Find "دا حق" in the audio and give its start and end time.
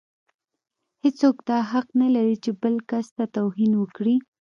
1.49-1.87